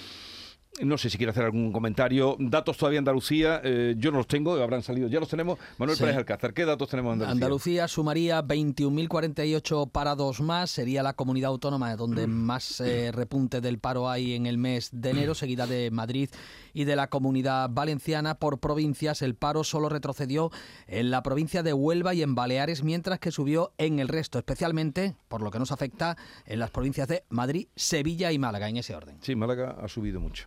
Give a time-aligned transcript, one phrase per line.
[0.80, 2.34] No sé si quiere hacer algún comentario.
[2.38, 5.58] Datos todavía Andalucía, eh, yo no los tengo, habrán salido, ya los tenemos.
[5.76, 6.02] Manuel Sí.
[6.02, 7.32] Pérez Alcázar, ¿qué datos tenemos Andalucía?
[7.32, 14.08] Andalucía sumaría 21.048 parados más, sería la comunidad autónoma donde más eh, repunte del paro
[14.08, 16.30] hay en el mes de enero, seguida de Madrid
[16.72, 18.36] y de la comunidad valenciana.
[18.36, 20.50] Por provincias, el paro solo retrocedió
[20.86, 25.14] en la provincia de Huelva y en Baleares, mientras que subió en el resto, especialmente,
[25.28, 28.94] por lo que nos afecta, en las provincias de Madrid, Sevilla y Málaga, en ese
[28.94, 29.18] orden.
[29.20, 30.46] Sí, Málaga ha subido mucho.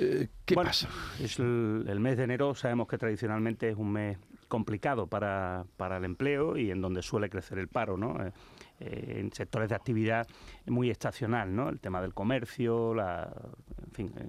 [0.00, 0.88] Eh, ¿Qué Bueno, pasa?
[1.20, 5.98] Es el, el mes de enero, sabemos que tradicionalmente es un mes complicado para, para
[5.98, 8.16] el empleo y en donde suele crecer el paro, ¿no?
[8.80, 10.28] Eh, en sectores de actividad
[10.66, 11.68] muy estacional, ¿no?
[11.68, 13.28] El tema del comercio, la,
[13.84, 14.28] en fin, eh,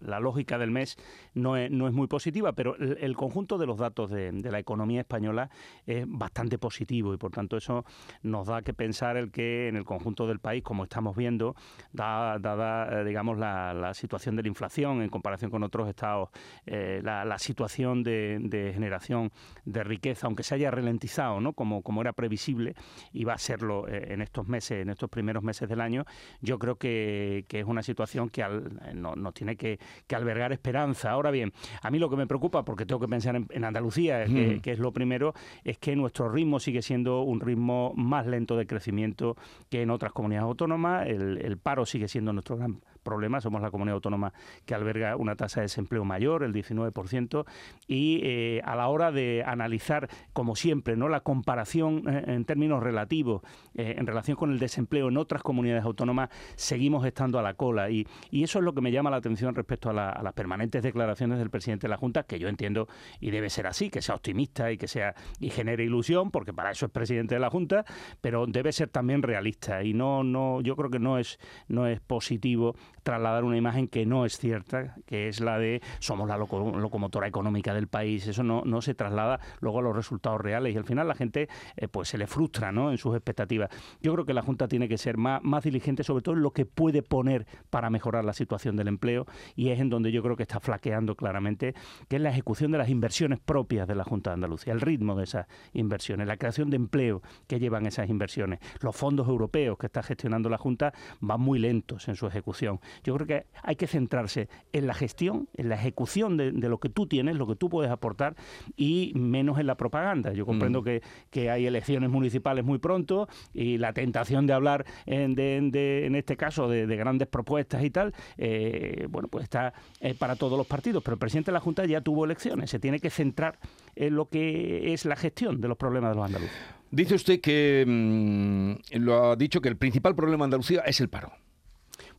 [0.00, 0.98] la, lógica del mes
[1.32, 5.48] no es, muy positiva, pero el, conjunto de los datos de, de la economía española
[5.86, 7.86] es bastante positivo y por tanto eso
[8.22, 11.56] nos da que pensar el que en el conjunto del país, como estamos viendo,
[11.92, 16.28] da- dada, eh, digamos, la, situación de la inflación en comparación con otros estados,
[16.66, 19.32] la, la situación de, de generación
[19.64, 21.52] de riqueza, aunque se haya ralentizado, ¿no?
[21.54, 22.74] Como, como era previsible,
[23.12, 26.04] y va a serlo eh, en estos meses, en estos primeros meses del año,
[26.40, 30.14] yo creo que, que es una situación que al- eh, no- nos tiene que, que
[30.16, 31.10] albergar esperanza.
[31.10, 34.24] Ahora bien, a mí lo que me preocupa, porque tengo que pensar en, en Andalucía,
[34.26, 34.60] que, Mm.
[34.60, 38.66] que es lo primero, es que nuestro ritmo sigue siendo un ritmo más lento de
[38.66, 39.36] crecimiento
[39.68, 41.06] que en otras comunidades autónomas.
[41.06, 43.40] El, el paro sigue siendo nuestro gran problema.
[43.40, 44.32] Somos la comunidad autónoma
[44.64, 47.44] que alberga una tasa de desempleo mayor, el 19%,
[47.86, 52.82] y eh, a la hora de analizar, como siempre, no la comparación eh, en términos
[52.82, 53.42] relativos
[53.74, 57.90] eh, en relación con el desempleo en otras comunidades autónomas, seguimos estando a la cola.
[57.90, 60.82] Y, y eso es lo que me llama la atención respecto a, a las permanentes
[60.82, 62.88] declaraciones del presidente de la Junta, que yo entiendo
[63.20, 66.70] y debe ser así, que sea optimista y que sea y genere ilusión, porque para
[66.70, 67.84] eso es presidente de la Junta,
[68.20, 71.38] pero debe ser también realista y no, no, yo creo que no es,
[71.68, 76.28] no es positivo trasladar una imagen que no es cierta, que es la de somos
[76.28, 78.26] la loco- locomotora económica del país.
[78.26, 81.48] Eso no, no se traslada luego a los resultados reales y al final la gente
[81.76, 82.90] eh, pues se le frustra ¿no?
[82.90, 83.70] en sus expectativas.
[84.00, 86.52] Yo creo que la Junta tiene que ser más, más diligente sobre todo en lo
[86.52, 90.36] que puede poner para mejorar la situación del empleo y es en donde yo creo
[90.36, 91.74] que está flaqueando claramente,
[92.08, 95.14] que es la ejecución de las inversiones propias de la Junta de Andalucía, el ritmo
[95.14, 98.60] de esas inversiones, la creación de empleo que llevan esas inversiones.
[98.80, 102.80] Los fondos europeos que está gestionando la Junta van muy lentos en su ejecución.
[103.04, 106.78] Yo creo que hay que centrarse en la gestión, en la ejecución de, de lo
[106.78, 108.34] que tú tienes, lo que tú puedes aportar
[108.76, 110.32] y menos en la propaganda.
[110.32, 110.84] Yo comprendo Mm.
[110.84, 116.06] que, que hay elecciones municipales muy pronto y la tentación de hablar en, de- de-
[116.06, 120.36] en este caso de, de grandes propuestas y tal, eh, bueno, pues está eh, para
[120.36, 123.10] todos los partidos, pero el presidente de la Junta ya tuvo elecciones, se tiene que
[123.10, 123.58] centrar
[123.96, 126.56] en lo que es la gestión de los problemas de los andaluces.
[126.90, 131.08] Dice usted que mm, lo ha dicho que el principal problema de Andalucía es el
[131.08, 131.30] paro.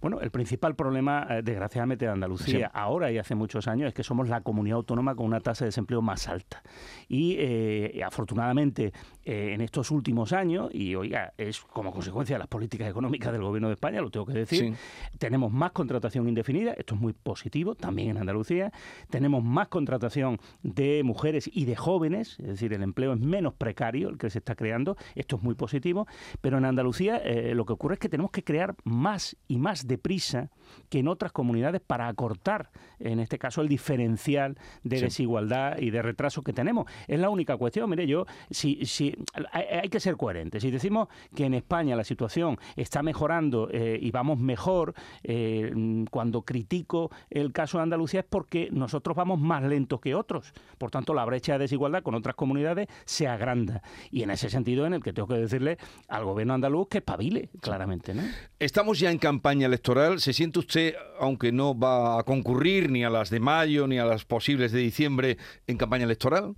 [0.02, 2.72] Bueno, el principal problema, eh, desgraciadamente, de Andalucía Sí.
[2.74, 5.68] ahora y hace muchos años es que somos la comunidad autónoma con una tasa de
[5.68, 6.64] desempleo más alta.
[7.08, 12.48] Y eh, afortunadamente, eh, en estos últimos años, y oiga, es como consecuencia de las
[12.48, 14.74] políticas económicas del Gobierno de España, lo tengo que decir,
[15.20, 18.72] tenemos más contratación indefinida, esto es muy positivo, también en Andalucía.
[19.10, 24.10] Tenemos más contratación de mujeres y de jóvenes, es decir, el empleo es menos precario
[24.10, 26.08] el que se está creando, esto es muy positivo.
[26.42, 29.88] Pero en Andalucía eh, lo que ocurre es que tenemos que crear más y más
[29.92, 30.50] deprisa
[30.90, 35.04] que en otras comunidades para acortar, en este caso, el diferencial de Sí.
[35.04, 36.86] desigualdad y de retraso que tenemos.
[37.08, 37.90] Es la única cuestión.
[37.90, 39.14] Mire, yo, si, si
[39.52, 40.62] hay, que ser coherentes.
[40.64, 44.94] Si decimos que en España la situación está mejorando eh, y vamos mejor,
[45.24, 45.74] eh,
[46.10, 50.54] cuando critico el caso de Andalucía es porque nosotros vamos más lentos que otros.
[50.78, 53.82] Por tanto, la brecha de desigualdad con otras comunidades se agranda.
[54.10, 55.78] Y en ese sentido, en el que tengo que decirle
[56.08, 58.24] al gobierno andaluz que espabile, claramente, ¿no?
[58.58, 59.81] Estamos ya en campaña electoral.
[60.18, 64.06] ¿Se siente usted, aunque no va a concurrir ni a las de mayo ni a
[64.06, 66.56] las posibles de diciembre, en campaña electoral?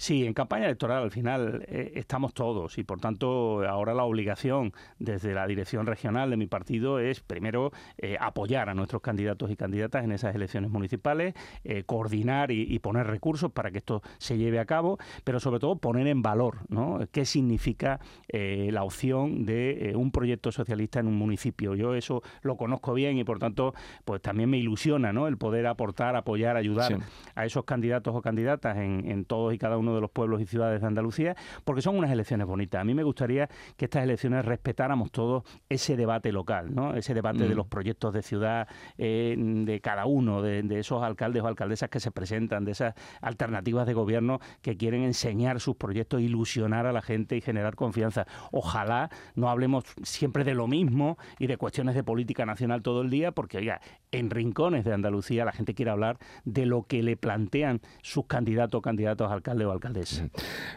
[0.00, 4.72] Sí, en campaña electoral al final eh, estamos todos y por tanto ahora la obligación
[4.98, 9.56] desde la dirección regional de mi partido es primero eh, apoyar a nuestros candidatos y
[9.56, 14.58] candidatas en esas elecciones municipales, eh, coordinar y, poner recursos para que esto se lleve
[14.58, 17.00] a cabo, pero sobre todo poner en valor ¿no?
[17.12, 18.00] qué significa
[18.32, 21.74] la opción de un proyecto socialista en un municipio.
[21.74, 23.74] Yo eso lo conozco bien y por tanto
[24.06, 25.28] pues también me ilusiona ¿no?
[25.28, 27.00] el poder aportar, apoyar, ayudar
[27.34, 30.80] a esos candidatos o candidatas en todos y cada uno de los pueblos y ciudades
[30.80, 32.80] de Andalucía, porque son unas elecciones bonitas.
[32.80, 36.94] A mí me gustaría que estas elecciones respetáramos todos ese debate local, ¿no?
[36.94, 37.56] ese debate de mm.
[37.56, 42.10] los proyectos de ciudad eh, de cada uno, de, esos alcaldes o alcaldesas que se
[42.10, 47.36] presentan, de esas alternativas de gobierno que quieren enseñar sus proyectos, ilusionar a la gente
[47.36, 48.26] y generar confianza.
[48.52, 53.10] Ojalá no hablemos siempre de lo mismo y de cuestiones de política nacional todo el
[53.10, 53.80] día, porque oiga,
[54.12, 58.78] en rincones de Andalucía la gente quiere hablar de lo que le plantean sus candidatos
[58.78, 60.28] o candidatos a alcalde o alcaldesa.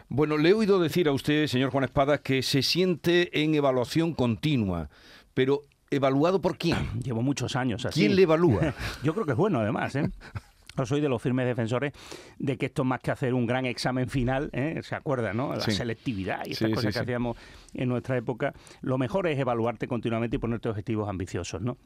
[0.08, 4.14] Bueno, le he oído decir a usted, señor Juan Espada, que se siente en evaluación
[4.14, 4.88] continua,
[5.34, 6.76] pero ¿evaluado por quién?
[7.02, 8.00] Llevo muchos años así.
[8.00, 8.74] ¿Quién le evalúa?
[9.02, 10.10] Yo creo que es bueno, además, ¿eh?
[10.76, 11.92] Yo soy de los firmes defensores
[12.38, 14.80] de que esto más que hacer un gran examen final, ¿eh?
[14.82, 15.54] ¿se acuerda, no?
[15.54, 17.36] La selectividad y estas cosas que hacíamos
[17.74, 21.78] en nuestra época, lo mejor es evaluarte continuamente y ponerte objetivos ambiciosos, ¿no?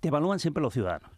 [0.00, 1.10] Te evalúan siempre los ciudadanos.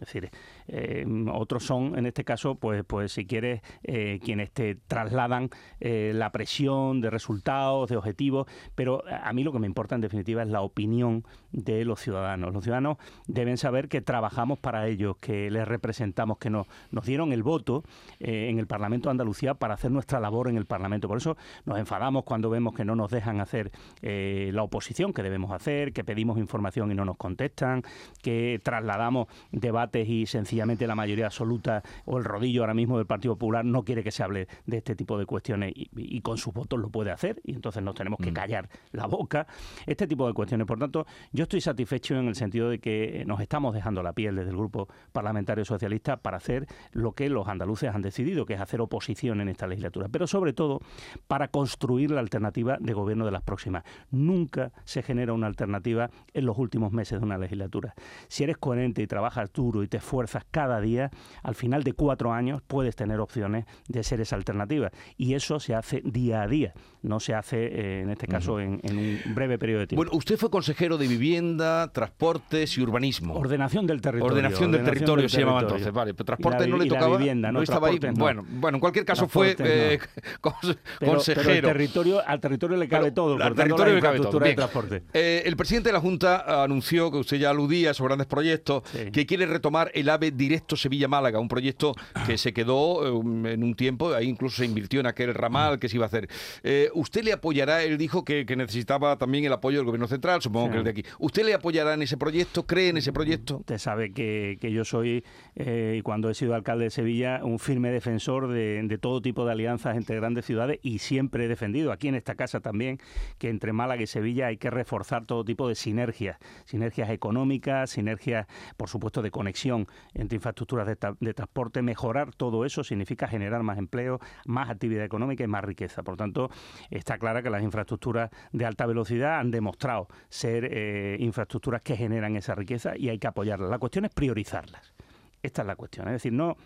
[0.00, 0.30] Es decir,
[0.68, 5.50] eh, otros son, en este caso, pues, pues si quieres, eh, quienes te trasladan
[5.80, 10.00] eh, la presión de resultados, de objetivos, pero a mí lo que me importa en
[10.00, 12.52] definitiva es la opinión de los ciudadanos.
[12.52, 17.32] Los ciudadanos deben saber que trabajamos para ellos, que les representamos, que nos, nos dieron
[17.32, 17.82] el voto
[18.20, 21.08] en el Parlamento de Andalucía para hacer nuestra labor en el Parlamento.
[21.08, 23.72] Por eso nos enfadamos cuando vemos que no nos dejan hacer
[24.02, 27.82] la oposición que debemos hacer, que pedimos información y no nos contestan,
[28.22, 33.34] que trasladamos debates y sencillamente la mayoría absoluta o el rodillo ahora mismo del Partido
[33.34, 36.78] Popular no quiere que se hable de este tipo de cuestiones y, con sus votos
[36.78, 38.34] lo puede hacer y entonces nos tenemos que mm.
[38.34, 39.46] callar la boca.
[39.86, 40.66] Este tipo de cuestiones.
[40.66, 44.36] Por tanto, yo estoy satisfecho en el sentido de que nos estamos dejando la piel
[44.36, 48.60] desde el Grupo Parlamentario Socialista para hacer lo que los andaluces han decidido, que es
[48.60, 50.80] hacer oposición en esta legislatura, pero sobre todo
[51.26, 53.84] para construir la alternativa de gobierno de las próximas.
[54.10, 57.94] Nunca se genera una alternativa en los últimos meses de una legislatura.
[58.28, 61.10] Si eres coherente y trabajas duro y te esfuerzas cada día,
[61.42, 64.90] al final de cuatro años puedes tener opciones de ser esa alternativa.
[65.16, 68.80] Y eso se hace día a día, no se hace, eh, en este caso, en,
[68.84, 70.04] un breve periodo de tiempo.
[70.04, 73.34] Bueno, usted fue consejero de Vivienda, Transportes y Urbanismo.
[73.34, 74.32] Ordenación del territorio.
[74.32, 76.14] Ordenación del territorio se llamaba entonces, vale.
[76.14, 77.16] Pero transporte no le tocaba.
[77.16, 77.98] vivienda, no, estaba ahí.
[78.14, 79.98] Bueno, bueno, en cualquier caso fue eh,
[80.40, 80.78] consejero.
[80.98, 83.42] Pero territorio, al territorio le cabe todo.
[83.42, 84.38] Al territorio le cabe todo.
[84.38, 85.02] De transporte.
[85.12, 89.26] Eh, el presidente de la Junta anunció, que usted ya aludía, esos grandes proyectos, que
[89.26, 91.94] quiere retomar el AVE directo Sevilla-Málaga, un proyecto
[92.26, 95.96] que se quedó en un tiempo, ahí incluso se invirtió en aquel ramal que se
[95.96, 96.28] iba a hacer.
[96.62, 97.82] Eh, ¿Usted le apoyará?
[97.84, 101.04] Él dijo que, necesitaba también el apoyo del gobierno central, supongo que el de aquí.
[101.20, 102.66] ¿Usted le apoyará en ese proyecto?
[102.66, 103.58] ¿Cree en ese proyecto?
[103.58, 105.24] Usted sabe que, yo soy,
[105.54, 109.44] eh, y cuando he sido alcalde de Sevilla, un firme defensor de, de todo tipo
[109.44, 112.98] de alianzas entre grandes ciudades y siempre he defendido, aquí en esta casa también,
[113.38, 118.46] que entre Málaga y Sevilla hay que reforzar todo tipo de sinergias, sinergias económicas, sinergias,
[118.76, 124.18] por supuesto, de conexión entre infraestructuras de, transporte, mejorar todo eso significa generar más empleo,
[124.46, 126.02] más actividad económica y más riqueza.
[126.02, 126.50] Por tanto,
[126.90, 132.36] está clara que las infraestructuras de alta velocidad han demostrado ser eh, infraestructuras que generan
[132.36, 133.70] esa riqueza y hay que apoyarlas.
[133.70, 134.94] La cuestión es priorizarlas.
[135.42, 136.08] Esta es la cuestión.
[136.08, 136.56] Es decir, no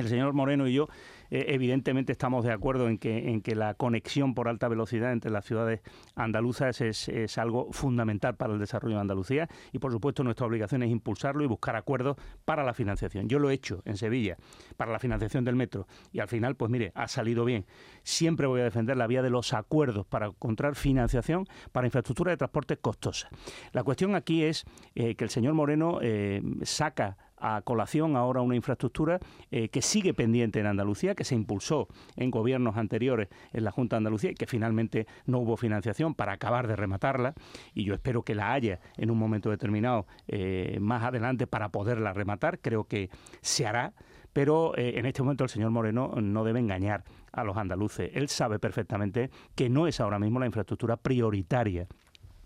[0.00, 0.88] el señor Moreno y yo
[1.30, 5.30] eh, evidentemente estamos de acuerdo en que, en que la conexión por alta velocidad entre
[5.30, 5.80] las ciudades
[6.14, 10.90] andaluzas es, algo fundamental para el desarrollo de Andalucía y por supuesto nuestra obligación es
[10.90, 13.28] impulsarlo y buscar acuerdos para la financiación.
[13.28, 14.36] Yo lo he hecho en Sevilla
[14.76, 17.66] para la financiación del metro y al final, pues mire, ha salido bien.
[18.02, 22.36] Siempre voy a defender la vía de los acuerdos para encontrar financiación para infraestructura de
[22.36, 23.28] transporte costosa.
[23.72, 24.64] La cuestión aquí es
[24.94, 29.20] eh, que el señor Moreno eh, saca a colación ahora una infraestructura
[29.50, 33.96] eh, que sigue pendiente en Andalucía, que se impulsó en gobiernos anteriores en la Junta
[33.96, 37.34] de Andalucía y que finalmente no hubo financiación para acabar de rematarla
[37.74, 42.12] y yo espero que la haya en un momento determinado eh, más adelante para poderla
[42.12, 42.58] rematar.
[42.60, 43.92] Creo que se hará
[44.32, 48.10] pero eh, en este momento el señor Moreno no debe engañar a los andaluces.
[48.14, 51.86] Él sabe perfectamente que no es ahora mismo la infraestructura prioritaria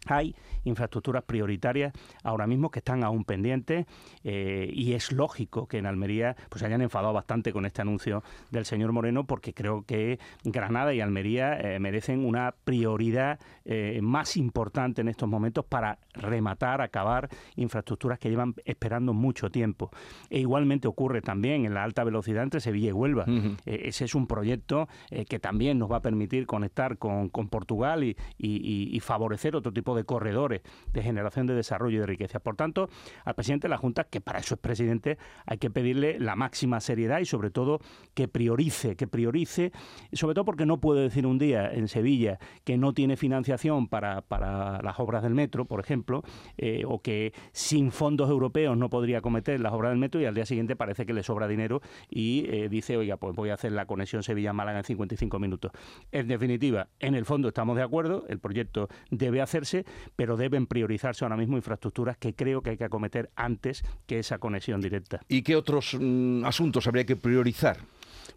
[0.07, 0.35] hay
[0.65, 1.93] infraestructuras prioritarias
[2.23, 3.87] ahora mismo que están aún pendientes
[4.23, 8.23] eh, y es lógico que en Almería pues se hayan enfadado bastante con este anuncio
[8.51, 14.37] del señor Moreno porque creo que Granada y Almería eh, merecen una prioridad eh, más
[14.37, 19.91] importante en estos momentos para rematar, acabar infraestructuras que llevan esperando mucho tiempo.
[20.31, 23.27] E igualmente ocurre también en la alta velocidad entre Sevilla y Huelva.
[23.65, 24.89] ese es un proyecto
[25.29, 28.05] que también nos va a permitir conectar con, Portugal
[28.39, 32.41] y favorecer otro tipo de corredores de generación de desarrollo y de riqueza.
[32.41, 32.89] Por tanto,
[33.25, 36.81] al presidente de la Junta, que para eso es presidente, hay que pedirle la máxima
[36.81, 37.79] seriedad y sobre todo
[38.15, 39.71] que priorice, que priorice,
[40.13, 44.23] sobre todo porque no puede decir un día en Sevilla que no tiene financiación para,
[44.23, 46.25] para las obras del metro, por ejemplo,
[46.57, 50.35] eh, o que sin fondos europeos no podría cometer las obras del metro y al
[50.35, 53.73] día siguiente parece que le sobra dinero y eh, dice, oiga, pues voy a hacer
[53.73, 55.73] la conexión Sevilla-Málaga en 55 minutos.
[56.13, 59.84] En definitiva, en el fondo estamos de acuerdo, el proyecto debe hacerse,
[60.17, 64.39] pero deben priorizarse ahora mismo infraestructuras que creo que hay que acometer antes que esa
[64.39, 65.21] conexión directa.
[65.29, 67.79] ¿Y qué otros mm, asuntos habría que priorizar?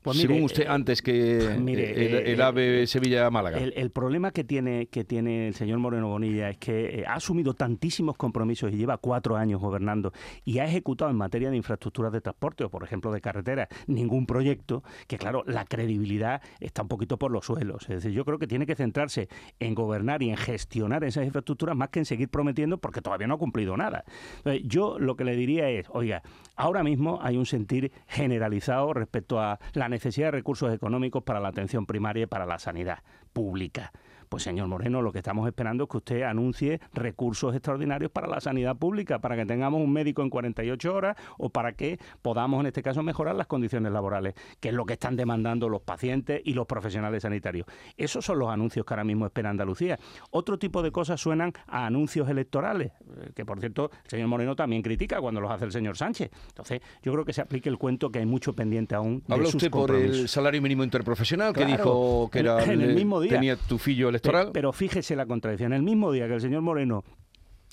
[0.08, 3.58] Pues Según usted, eh, antes que el, eh, AVE eh, Sevilla-Málaga.
[3.58, 8.16] El, problema que tiene, que tiene el señor Moreno Bonilla es que ha asumido tantísimos
[8.16, 10.14] compromisos y lleva cuatro años gobernando
[10.46, 14.26] y ha ejecutado en materia de infraestructuras de transporte o, por ejemplo, de carreteras ningún
[14.26, 17.84] proyecto, que claro, la credibilidad está un poquito por los suelos.
[17.84, 19.28] Es decir, yo creo que tiene que centrarse
[19.60, 23.34] en gobernar y en gestionar esas infraestructuras más que en seguir prometiendo porque todavía no
[23.34, 24.06] ha cumplido nada.
[24.38, 26.24] Entonces, yo lo que le diría es, oiga,
[26.56, 31.50] ahora mismo hay un sentir generalizado respecto a la necesidad de recursos económicos para la
[31.50, 33.00] atención primaria y para la sanidad
[33.34, 33.92] pública.
[34.30, 38.42] Pues señor Moreno, lo que estamos esperando es que usted anuncie recursos extraordinarios para la
[38.42, 42.68] sanidad pública, para que tengamos un médico en 48 horas o para que podamos, en
[42.68, 46.54] este caso, mejorar las condiciones laborales, que es lo que están demandando los pacientes y
[46.54, 47.66] los profesionales sanitarios.
[47.96, 49.98] Esos son los anuncios que ahora mismo espera Andalucía.
[50.32, 54.56] Otro tipo de cosas suenan a anuncios electorales, eh, que por cierto el señor Moreno
[54.56, 56.32] también critica cuando los hace el señor Sánchez.
[56.50, 59.24] Entonces, yo creo que se aplique el cuento que hay mucho pendiente aún.
[59.28, 63.22] De ¿Habla usted por el salario mínimo interprofesional que dijo que era en el mismo
[63.22, 63.34] día.
[63.34, 63.78] tenía tu
[64.20, 65.74] fillo pero fíjese la contradicción.
[65.74, 67.04] El mismo día que el señor Moreno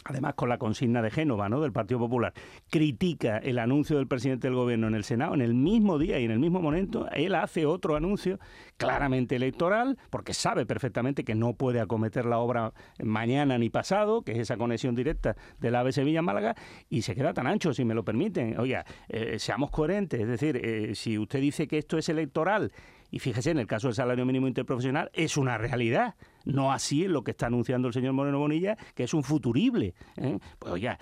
[0.04, 1.60] además con la consigna de Génova, ¿no?
[1.60, 2.34] del Partido Popular,
[2.70, 6.24] critica el anuncio del presidente del gobierno en el Senado, en el mismo día y
[6.24, 8.38] en el mismo momento, él hace otro anuncio
[8.76, 12.72] claramente electoral, porque sabe perfectamente que no puede acometer la obra
[13.02, 16.54] mañana ni pasado, que es esa conexión directa del AVE Sevilla-Málaga,
[16.90, 18.58] y se queda tan ancho, si me lo permiten.
[18.58, 22.72] Oiga, eh, seamos coherentes, es decir, eh, si usted dice que esto es electoral,
[23.10, 27.24] y fíjese, en el caso del salario mínimo interprofesional, es una realidad no así lo
[27.24, 29.94] que está anunciando el señor Moreno Bonilla, que es un futurible.
[30.16, 30.38] ¿eh?
[30.58, 30.98] Pues ya,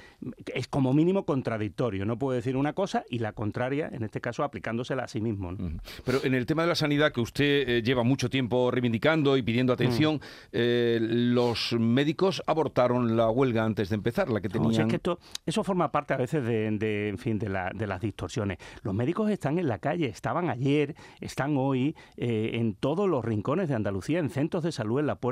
[0.55, 2.05] es como mínimo contradictorio.
[2.05, 5.53] No puede decir una cosa y la contraria, en este caso, aplicándosela a sí mismo.
[6.05, 9.43] Pero en el tema de la sanidad, que usted eh, lleva mucho tiempo reivindicando y
[9.43, 10.21] pidiendo atención,
[10.53, 14.89] eh, los médicos abortaron la huelga antes de empezar, la que tenían...
[14.89, 18.59] que esto, eso forma parte a veces de, en fin, de, la, de, las distorsiones.
[18.83, 23.75] Los médicos están en la calle, estaban ayer, están hoy en todos los rincones de
[23.75, 25.32] Andalucía, en centros de salud en la puerta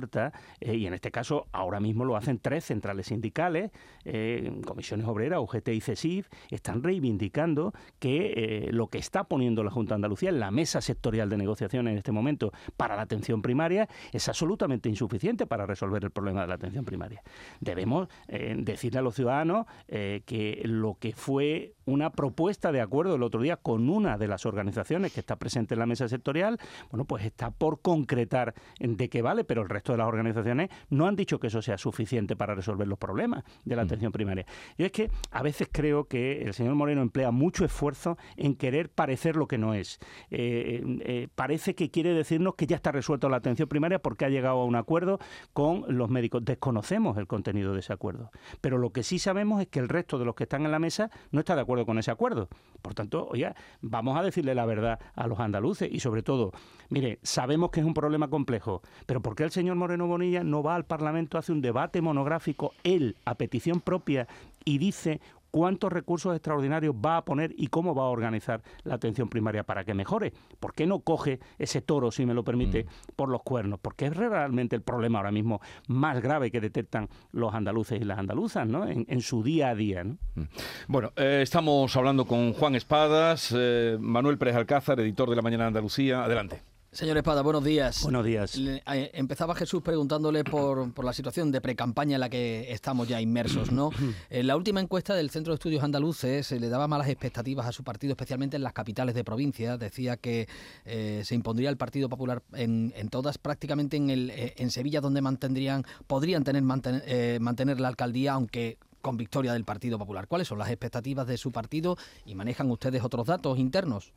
[0.60, 3.70] eh, y en este caso ahora mismo lo hacen tres centrales sindicales,
[4.04, 9.70] eh, comisiones obreras, UGT y CESIF, están reivindicando que eh, lo que está poniendo la
[9.70, 13.42] Junta de Andalucía en la mesa sectorial de negociación en este momento para la atención
[13.42, 17.22] primaria es absolutamente insuficiente para resolver el problema de la atención primaria.
[17.60, 23.40] Debemos decirle a los ciudadanos que lo que fue una propuesta de acuerdo el otro
[23.40, 26.58] día con una de las organizaciones que está presente en la mesa sectorial,
[26.90, 31.06] bueno, pues está por concretar de qué vale, pero el resto de las organizaciones no
[31.06, 34.46] han dicho que eso sea suficiente para resolver los problemas de la atención primaria.
[34.78, 38.90] Yo es que a veces creo que el señor Moreno emplea mucho esfuerzo en querer
[38.90, 39.98] parecer lo que no es.
[40.30, 44.28] Eh, eh, parece que quiere decirnos que ya está resuelto la atención primaria porque ha
[44.28, 45.18] llegado a un acuerdo
[45.52, 46.44] con los médicos.
[46.44, 48.30] Desconocemos el contenido de ese acuerdo.
[48.60, 50.78] Pero lo que sí sabemos es que el resto de los que están en la
[50.78, 52.48] mesa no está de acuerdo con ese acuerdo.
[52.82, 56.52] Por tanto, oye, vamos a decirle la verdad a los andaluces y sobre todo,
[56.88, 60.62] mire, sabemos que es un problema complejo, pero ¿por qué el señor Moreno Bonilla no
[60.62, 64.28] va al Parlamento, hace un debate monográfico, él, a petición propia,
[64.64, 65.20] y dice
[65.50, 69.84] cuántos recursos extraordinarios va a poner y cómo va a organizar la atención primaria para
[69.84, 70.32] que mejore.
[70.58, 72.88] ¿Por qué no coge ese toro, si me lo permite, mm.
[73.16, 73.80] por los cuernos?
[73.80, 78.18] Porque es realmente el problema ahora mismo más grave que detectan los andaluces y las
[78.18, 78.86] andaluzas ¿no?
[78.86, 80.04] en, su día a día.
[80.04, 80.42] Mm.
[80.88, 85.64] Bueno, eh, estamos hablando con Juan Espadas, eh, Manuel Pérez Alcázar, editor de La Mañana
[85.64, 86.24] de Andalucía.
[86.24, 86.69] Adelante.
[86.92, 88.02] Señor Espada, buenos días.
[88.02, 88.58] Buenos días.
[88.58, 93.20] Eh, empezaba Jesús preguntándole por, por la situación de precampaña en la que estamos ya
[93.20, 93.90] inmersos, ¿no?
[94.28, 97.72] En la última encuesta del Centro de Estudios Andaluces se le daba malas expectativas a
[97.72, 99.76] su partido, especialmente en las capitales de provincia.
[99.76, 100.48] Decía que
[100.84, 105.00] eh, se impondría el Partido Popular en, en todas, prácticamente en, el, eh, en Sevilla,
[105.00, 110.26] donde mantendrían, podrían tener mantener, mantener la alcaldía, aunque con victoria del Partido Popular.
[110.26, 114.12] ¿Cuáles son las expectativas de su partido y manejan ustedes otros datos internos?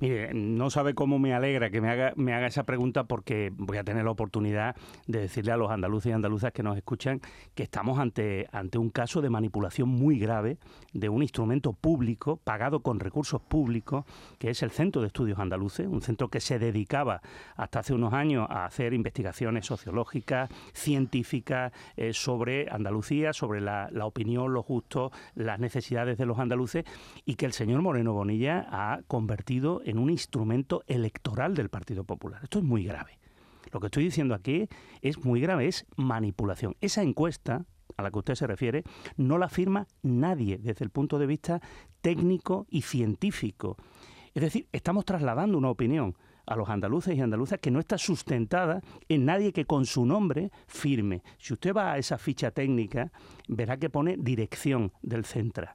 [0.00, 4.04] Mire, no sabe cómo me alegra que me haga, esa pregunta porque voy a tener
[4.04, 4.76] la oportunidad
[5.08, 7.20] de decirle a los andaluces y andaluzas que nos escuchan
[7.56, 10.58] que estamos ante, ante un caso de manipulación muy grave
[10.92, 14.04] de un instrumento público pagado con recursos públicos,
[14.38, 17.20] que es el Centro de Estudios Andaluces, un centro que se dedicaba
[17.56, 24.06] hasta hace unos años a hacer investigaciones sociológicas, científicas eh, sobre Andalucía, sobre la, la
[24.06, 26.84] opinión, los gustos, las necesidades de los andaluces
[27.24, 32.40] y que el señor Moreno Bonilla ha convertido en un instrumento electoral del Partido Popular.
[32.44, 33.18] Esto es muy grave.
[33.72, 34.68] Lo que estoy diciendo aquí
[35.00, 36.76] es muy grave, es manipulación.
[36.82, 37.64] Esa encuesta
[37.96, 38.84] a la que usted se refiere
[39.16, 41.62] no la firma nadie desde el punto de vista
[42.02, 43.78] técnico y científico.
[44.34, 46.14] Es decir, estamos trasladando una opinión
[46.46, 50.50] a los andaluces y andaluzas que no está sustentada en nadie que con su nombre
[50.66, 51.22] firme.
[51.38, 53.10] Si usted va a esa ficha técnica,
[53.48, 55.74] verá que pone dirección del Centra.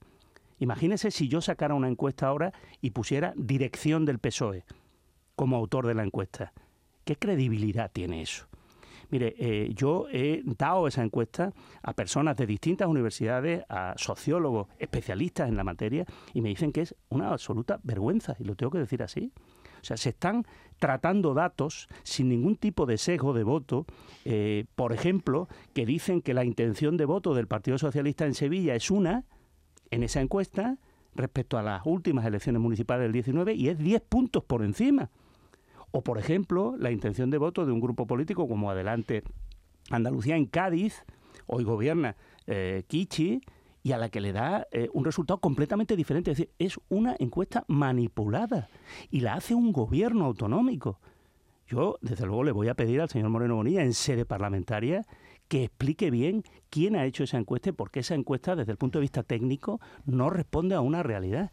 [0.64, 4.64] Imagínese si yo sacara una encuesta ahora y pusiera dirección del PSOE
[5.36, 6.54] como autor de la encuesta.
[7.04, 8.48] ¿Qué credibilidad tiene eso?
[9.10, 11.52] Mire, eh, yo he dado esa encuesta
[11.82, 16.80] a personas de distintas universidades, a sociólogos, especialistas en la materia, y me dicen que
[16.80, 19.34] es una absoluta vergüenza, y lo tengo que decir así.
[19.82, 20.46] O sea, se están
[20.80, 23.86] tratando datos sin ningún tipo de sesgo de voto,
[24.24, 28.76] eh, por ejemplo, que dicen que la intención de voto del Partido Socialista en Sevilla
[28.76, 29.26] es una,
[29.94, 30.78] en esa encuesta
[31.16, 35.10] respecto a las últimas elecciones municipales del 19 y es 10 puntos por encima.
[35.92, 39.24] O, por ejemplo, la intención de voto de un grupo político como Adelante
[39.92, 41.04] Andalucía en Cádiz,
[41.46, 42.16] hoy gobierna
[42.48, 46.32] eh, y a la que le da eh, un resultado completamente diferente.
[46.32, 48.70] Es decir, es una encuesta manipulada
[49.12, 51.00] y la hace un gobierno autonómico.
[51.68, 55.06] Yo, desde luego, le voy a pedir al señor Moreno Bonilla en sede parlamentaria
[55.54, 58.80] que explique bien quién ha hecho esa encuesta y por qué esa encuesta, desde el
[58.80, 61.52] punto de vista técnico, no responde a una realidad.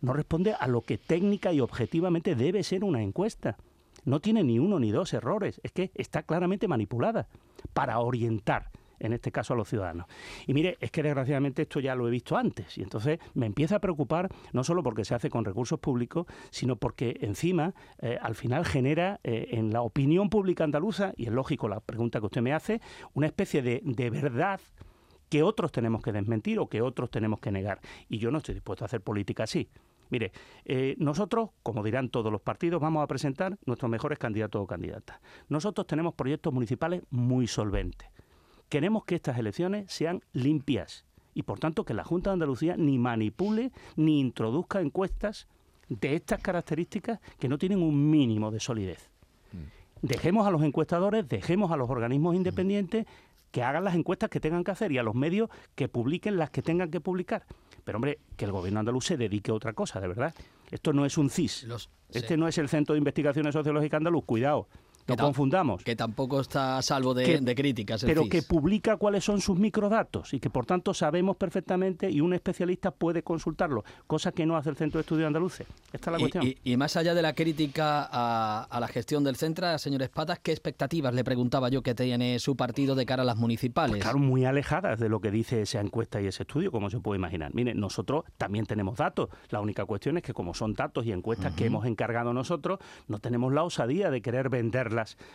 [0.00, 3.58] No responde a lo que técnica y objetivamente debe ser una encuesta.
[4.06, 5.60] No tiene ni uno ni dos errores.
[5.62, 7.28] Es que está claramente manipulada
[7.74, 8.70] para orientar
[9.00, 10.06] en este caso a los ciudadanos.
[10.46, 13.76] Y mire, es que desgraciadamente esto ya lo he visto antes y entonces me empieza
[13.76, 18.34] a preocupar no solo porque se hace con recursos públicos, sino porque encima eh, al
[18.34, 22.42] final genera eh, en la opinión pública andaluza, y es lógico la pregunta que usted
[22.42, 22.80] me hace,
[23.14, 24.60] una especie de, de verdad
[25.28, 27.80] que otros tenemos que desmentir o que otros tenemos que negar.
[28.08, 29.68] Y yo no estoy dispuesto a hacer política así.
[30.10, 30.32] Mire,
[30.64, 35.20] eh, nosotros, como dirán todos los partidos, vamos a presentar nuestros mejores candidatos o candidatas.
[35.48, 38.08] Nosotros tenemos proyectos municipales muy solventes.
[38.68, 41.04] Queremos que estas elecciones sean limpias
[41.34, 45.46] y, por tanto, que la Junta de Andalucía ni manipule ni introduzca encuestas
[45.88, 49.10] de estas características que no tienen un mínimo de solidez.
[49.52, 50.06] Mm.
[50.06, 53.06] Dejemos a los encuestadores, dejemos a los organismos independientes
[53.50, 56.50] que hagan las encuestas que tengan que hacer y a los medios que publiquen las
[56.50, 57.44] que tengan que publicar.
[57.84, 60.34] Pero hombre, que el gobierno andaluz se dedique a otra cosa, de verdad.
[60.70, 61.66] Esto no es un CIS.
[62.10, 64.68] este no es el Centro de Investigaciones Sociológicas Andaluz, cuidado.
[65.08, 65.82] No confundamos.
[65.82, 68.04] Que tampoco está a salvo de, críticas.
[68.04, 72.34] pero que publica cuáles son sus microdatos y que por tanto sabemos perfectamente y un
[72.34, 75.66] especialista puede consultarlo, cosa que no hace el Centro de Estudios Andaluces.
[75.92, 76.44] Esta es la cuestión.
[76.62, 81.12] Y, más allá de la crítica a, la gestión del centro, señor Espadas, ¿qué expectativas
[81.14, 83.90] le preguntaba yo que tiene su partido de cara a las municipales?
[83.90, 87.00] Pues claro, muy alejadas de lo que dice esa encuesta y ese estudio, como se
[87.00, 87.54] puede imaginar.
[87.54, 89.30] Mire, nosotros también tenemos datos.
[89.50, 93.18] La única cuestión es que como son datos y encuestas que hemos encargado nosotros, no
[93.18, 94.48] tenemos la osadía de querer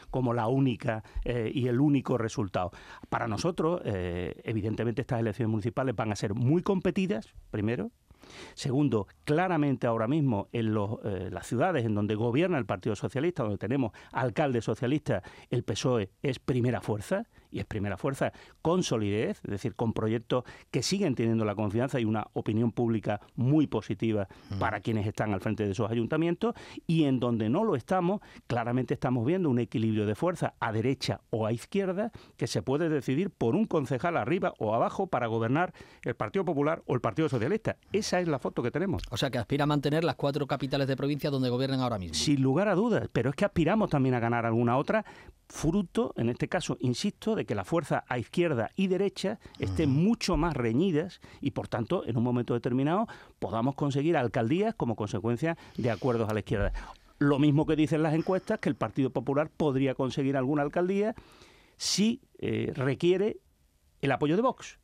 [0.09, 2.71] como la única eh, y el único resultado.
[3.09, 7.91] Para nosotros, eh, evidentemente, estas elecciones municipales van a ser muy competidas, primero,
[8.53, 13.57] Segundo, claramente ahora mismo en eh, las ciudades en donde gobierna el Partido Socialista, donde
[13.57, 19.51] tenemos alcaldes socialistas, el PSOE es primera fuerza y es primera fuerza con solidez, es
[19.51, 24.59] decir, con proyectos que siguen teniendo la confianza y una opinión pública muy positiva mm.
[24.59, 26.55] para quienes están al frente de esos ayuntamientos
[26.87, 31.21] y en donde no lo estamos, claramente estamos viendo un equilibrio de fuerza a derecha
[31.29, 35.73] o a izquierda que se puede decidir por un concejal arriba o abajo para gobernar
[36.03, 37.77] el Partido Popular o el Partido Socialista.
[37.91, 39.03] Esa es la foto que tenemos.
[39.11, 42.15] O sea, que aspira a mantener las cuatro capitales de provincia donde gobiernan ahora mismo.
[42.15, 45.05] Sin lugar a dudas, pero es que aspiramos también a ganar alguna otra
[45.53, 50.35] fruto, en este caso, insisto, de que la fuerza a izquierda y derecha estén mucho
[50.35, 55.91] más reñidas y, por tanto, en un momento determinado podamos conseguir alcaldías como consecuencia de
[55.91, 56.73] acuerdos a la izquierda.
[57.19, 61.13] Lo mismo que dicen las encuestas, que el Partido Popular podría conseguir alguna alcaldía
[61.77, 63.37] si eh, requiere
[64.01, 64.79] el apoyo de Vox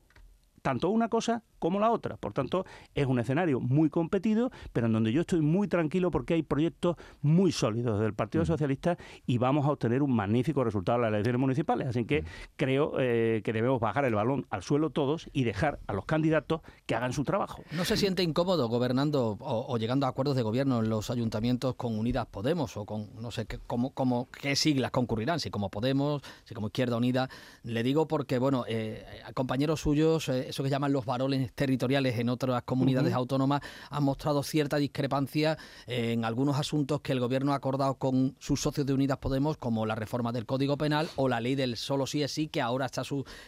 [0.61, 2.17] tanto una cosa como la otra.
[2.17, 6.33] Por tanto, es un escenario muy competido, pero en donde yo estoy muy tranquilo porque
[6.33, 11.03] hay proyectos muy sólidos del Partido Socialista y vamos a obtener un magnífico resultado en
[11.03, 11.87] las elecciones municipales.
[11.87, 12.23] Así que
[12.55, 16.61] creo eh, que debemos bajar el balón al suelo todos y dejar a los candidatos
[16.85, 17.63] que hagan su trabajo.
[17.71, 21.97] ¿No se siente incómodo gobernando o, llegando a acuerdos de gobierno en los ayuntamientos con
[21.97, 25.39] Unidas Podemos o con, no sé, qué, cómo, qué siglas concurrirán?
[25.39, 27.29] Si como Podemos, si como Izquierda Unida.
[27.63, 32.29] Le digo porque, bueno, eh, compañeros suyos, eh, eso que llaman los varones territoriales en
[32.29, 35.57] otras comunidades autónomas, han mostrado cierta discrepancia
[35.87, 39.85] en algunos asuntos que el gobierno ha acordado con sus socios de Unidas Podemos, como
[39.85, 42.85] la reforma del Código Penal o la ley del solo sí es sí, que ahora
[42.85, 43.03] está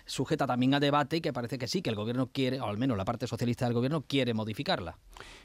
[0.05, 2.77] sujeta también a debate y que parece que sí, que el gobierno quiere, o al
[2.77, 4.97] menos la parte socialista del gobierno quiere modificarla.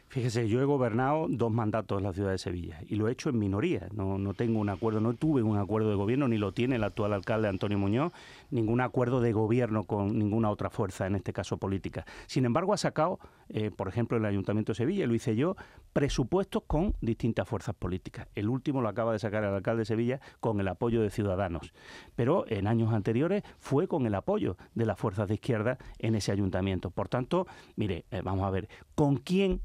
[0.08, 3.28] Fíjese, yo he gobernado dos mandatos en la ciudad de Sevilla y lo he hecho
[3.28, 3.88] en minoría.
[3.92, 6.84] No, no tengo un acuerdo, no tuve un acuerdo de gobierno, ni lo tiene el
[6.84, 8.12] actual alcalde Antonio Muñoz,
[8.50, 12.06] ningún acuerdo de gobierno con ninguna otra fuerza, en este caso política.
[12.28, 15.56] Sin embargo, ha sacado, eh, por ejemplo, el Ayuntamiento de Sevilla, lo hice yo,
[15.92, 18.28] presupuestos con distintas fuerzas políticas.
[18.36, 21.72] El último lo acaba de sacar el alcalde de Sevilla con el apoyo de Ciudadanos.
[22.14, 26.30] Pero en años anteriores fue con el apoyo de las fuerzas de izquierda en ese
[26.30, 26.90] ayuntamiento.
[26.90, 29.60] Por tanto, mire, eh, vamos a ver, ¿con quién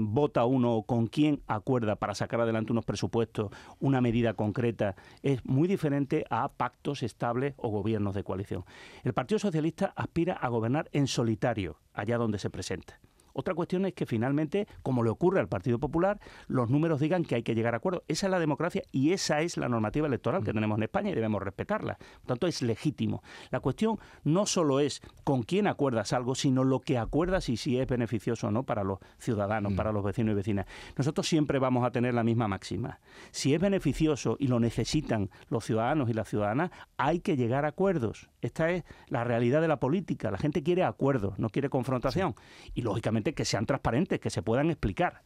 [0.00, 5.68] vota uno con quién acuerda para sacar adelante unos presupuestos, una medida concreta, es muy
[5.68, 8.64] diferente a pactos estables o gobiernos de coalición.
[9.04, 13.00] El Partido Socialista aspira a gobernar en solitario, allá donde se presenta.
[13.32, 17.36] Otra cuestión es que finalmente, como le ocurre al Partido Popular, los números digan que
[17.36, 18.02] hay que llegar a acuerdos.
[18.08, 20.54] Esa es la democracia y esa es la normativa electoral que mm.
[20.54, 21.98] tenemos en España y debemos respetarla.
[21.98, 23.22] Por tanto, es legítimo.
[23.50, 27.78] La cuestión no solo es con quién acuerdas algo, sino lo que acuerdas y si
[27.78, 29.76] es beneficioso o no para los ciudadanos, mm.
[29.76, 30.66] para los vecinos y vecinas.
[30.96, 33.00] Nosotros siempre vamos a tener la misma máxima.
[33.30, 37.68] Si es beneficioso y lo necesitan los ciudadanos y las ciudadanas, hay que llegar a
[37.68, 38.30] acuerdos.
[38.40, 40.30] Esta es la realidad de la política.
[40.30, 42.34] La gente quiere acuerdos, no quiere confrontación.
[42.74, 45.22] Y lógicamente que sean transparentes, que se puedan explicar.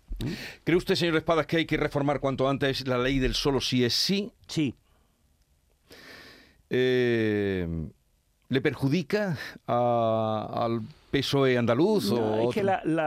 [0.64, 3.84] ¿Cree usted, señor Espadas, que hay que reformar cuanto antes la ley del solo sí
[3.84, 4.32] es sí?
[4.46, 4.74] Sí.
[6.70, 7.66] Eh,
[8.48, 10.82] ¿Le perjudica al
[11.16, 12.50] PSOE andaluz o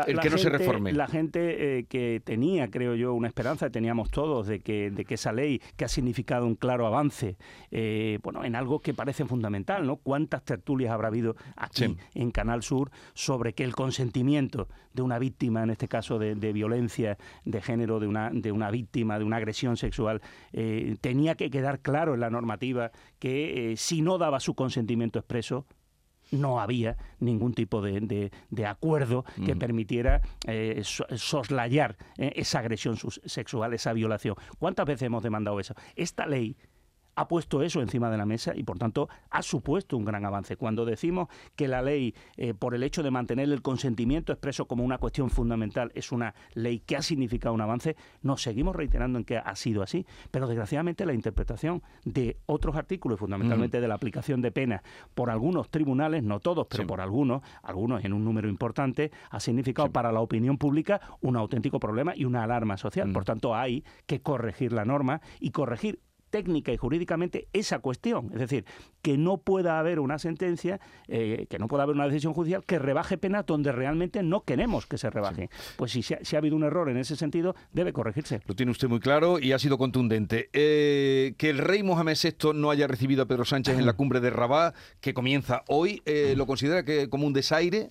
[0.08, 0.94] el que no se reforme?
[0.94, 5.16] La gente eh, que tenía, creo yo, una esperanza, teníamos todos, de que, de que
[5.16, 7.38] esa ley, que ha significado un claro avance,
[7.72, 9.98] eh, bueno, en algo que parece fundamental, ¿no?
[9.98, 15.64] ¿Cuántas tertulias habrá habido aquí en Canal Sur sobre que el consentimiento de una víctima,
[15.64, 19.78] en este caso de, violencia de género, de una, de una víctima, de una agresión
[19.78, 25.20] sexual, eh, tenía que quedar claro en la normativa que si no daba su consentimiento
[25.20, 25.66] expreso,
[26.32, 33.74] no había ningún tipo de, de, acuerdo que permitiera eh, soslayar eh, esa agresión sexual,
[33.74, 34.36] esa violación.
[34.60, 35.76] ¿Cuántas veces hemos demandado eso?
[35.96, 36.56] Esta ley
[37.20, 40.56] ha puesto eso encima de la mesa y, por tanto, ha supuesto un gran avance.
[40.56, 41.28] Cuando decimos
[41.58, 45.30] que la ley, eh, por el hecho de mantener el consentimiento expreso como una cuestión
[45.30, 49.54] fundamental, es una ley que ha significado un avance, nos seguimos reiterando en que ha
[49.58, 50.06] sido así.
[50.32, 54.82] Pero, desgraciadamente, la interpretación de otros artículos, fundamentalmente de la aplicación de penas,
[55.14, 59.92] por algunos tribunales, no todos, pero por algunos, algunos en un número importante, ha significado
[59.92, 63.12] para la opinión pública un auténtico problema y una alarma social.
[63.12, 68.30] Por tanto, hay que corregir la norma y corregir técnica y jurídicamente esa cuestión.
[68.34, 68.66] Es decir,
[69.02, 72.80] que no pueda haber una sentencia, eh, que no pueda haber una decisión judicial que
[72.80, 75.50] rebaje penas donde realmente no queremos que se rebajen.
[75.78, 78.42] Pues si, si, ha, habido un error en ese sentido, debe corregirse.
[78.46, 80.50] Lo tiene usted muy claro y ha sido contundente.
[80.54, 84.20] Eh, que el rey Mohamed VI no haya recibido a Pedro Sánchez en la cumbre
[84.20, 87.90] de Rabat, que comienza hoy, eh, ¿lo considera que como un desaire?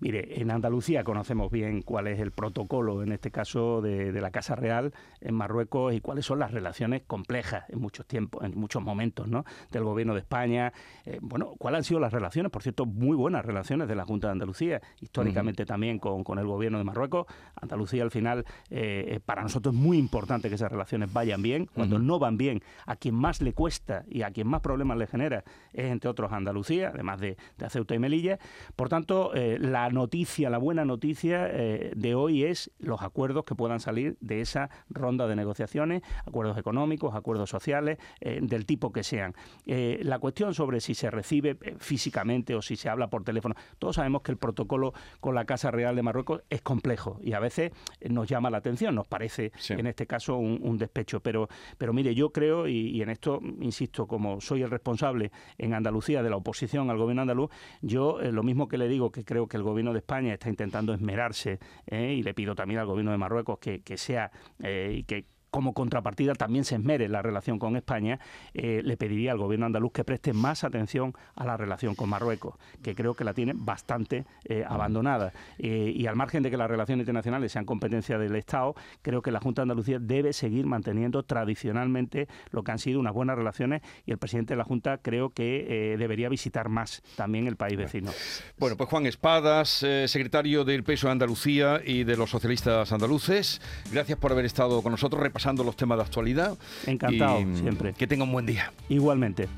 [0.00, 4.54] Mire, en Andalucía conocemos bien cuál es el protocolo, en este caso, de, la Casa
[4.54, 9.26] Real en Marruecos y cuáles son las relaciones complejas en muchos tiempos, en muchos momentos,
[9.28, 9.44] ¿no?
[9.70, 10.72] Del gobierno de España.
[11.04, 12.52] Eh, bueno, ¿cuáles han sido las relaciones?
[12.52, 16.78] Por cierto, muy buenas relaciones de la Junta de Andalucía, históricamente también con, el gobierno
[16.78, 17.26] de Marruecos.
[17.60, 21.66] Andalucía, al final, eh, para nosotros es muy importante que esas relaciones vayan bien.
[21.74, 25.06] Cuando no van bien, a quien más le cuesta y a quien más problemas le
[25.06, 28.38] genera es, entre otros, Andalucía, además de, de Ceuta y Melilla.
[28.76, 33.54] Por tanto, eh, la noticia, la buena noticia eh, de hoy es los acuerdos que
[33.54, 39.02] puedan salir de esa ronda de negociaciones, acuerdos económicos, acuerdos sociales, eh, del tipo que
[39.02, 39.34] sean.
[39.66, 43.96] Eh, la cuestión sobre si se recibe físicamente o si se habla por teléfono, todos
[43.96, 47.72] sabemos que el protocolo con la Casa Real de Marruecos es complejo y a veces
[48.08, 52.30] nos llama la atención, nos parece en este caso un, despecho, pero, pero mire, yo
[52.30, 56.90] creo, y, y en esto insisto, como soy el responsable en Andalucía de la oposición
[56.90, 57.50] al gobierno andaluz,
[57.82, 60.48] yo lo mismo que le digo que creo que el gobierno gobierno de España está
[60.48, 62.14] intentando esmerarse ¿eh?
[62.14, 66.34] y le pido también al gobierno de Marruecos que, sea eh, y que como contrapartida
[66.34, 68.20] también se esmere la relación con España,
[68.54, 72.54] eh, le pediría al gobierno andaluz que preste más atención a la relación con Marruecos,
[72.82, 75.32] que creo que la tiene bastante eh, abandonada.
[75.58, 79.30] Eh, y al margen de que las relaciones internacionales sean competencia del Estado, creo que
[79.30, 83.82] la Junta de Andalucía debe seguir manteniendo tradicionalmente lo que han sido unas buenas relaciones
[84.06, 88.10] y el presidente de la Junta creo que debería visitar más también el país vecino.
[88.58, 93.60] Bueno, pues Juan Espadas, secretario del Peso de Andalucía y de los socialistas andaluces,
[93.92, 96.58] gracias por haber estado con nosotros pasando los temas de actualidad.
[96.84, 97.92] Encantado, siempre.
[97.92, 98.72] Que tenga un buen día.
[98.88, 99.48] Igualmente.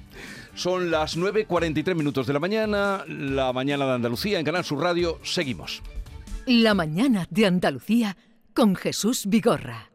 [0.55, 5.19] Son las 9.43 minutos de la mañana, la mañana de Andalucía, en Canal Sur Radio,
[5.23, 5.83] seguimos.
[6.45, 8.19] La mañana de Andalucía
[8.53, 9.90] con Jesús Vigorra.